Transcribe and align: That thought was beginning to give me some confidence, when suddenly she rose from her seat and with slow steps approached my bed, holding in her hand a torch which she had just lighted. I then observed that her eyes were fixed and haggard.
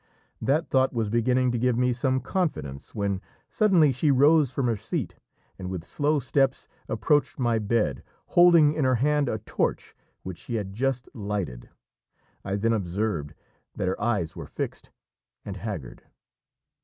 That 0.41 0.67
thought 0.67 0.93
was 0.93 1.11
beginning 1.11 1.51
to 1.51 1.59
give 1.59 1.77
me 1.77 1.93
some 1.93 2.21
confidence, 2.21 2.95
when 2.95 3.21
suddenly 3.51 3.91
she 3.91 4.09
rose 4.09 4.51
from 4.51 4.65
her 4.65 4.75
seat 4.75 5.13
and 5.59 5.69
with 5.69 5.83
slow 5.83 6.17
steps 6.17 6.67
approached 6.89 7.37
my 7.37 7.59
bed, 7.59 8.01
holding 8.29 8.73
in 8.73 8.83
her 8.83 8.95
hand 8.95 9.29
a 9.29 9.37
torch 9.37 9.95
which 10.23 10.39
she 10.39 10.55
had 10.55 10.73
just 10.73 11.07
lighted. 11.13 11.69
I 12.43 12.55
then 12.55 12.73
observed 12.73 13.35
that 13.75 13.87
her 13.87 14.01
eyes 14.01 14.35
were 14.35 14.47
fixed 14.47 14.89
and 15.45 15.57
haggard. 15.57 16.01